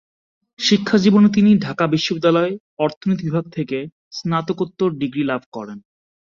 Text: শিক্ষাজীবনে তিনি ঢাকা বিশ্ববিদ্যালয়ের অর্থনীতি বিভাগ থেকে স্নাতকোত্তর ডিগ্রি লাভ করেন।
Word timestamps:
শিক্ষাজীবনে 0.59 1.29
তিনি 1.29 1.51
ঢাকা 1.57 1.85
বিশ্ববিদ্যালয়ের 1.87 2.53
অর্থনীতি 2.79 3.23
বিভাগ 3.23 3.45
থেকে 3.49 3.77
স্নাতকোত্তর 4.11 4.89
ডিগ্রি 4.93 5.23
লাভ 5.23 5.41
করেন। 5.51 5.77